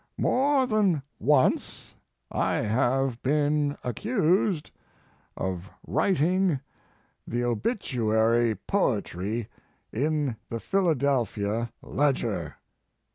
[0.17, 1.93] More than once
[2.31, 4.71] I have been accused
[5.37, 6.59] of writing
[7.27, 9.47] the obituary poetry
[9.93, 12.55] in the Philadelphia Ledger."